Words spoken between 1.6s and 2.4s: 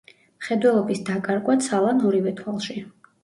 ცალ ან ორივე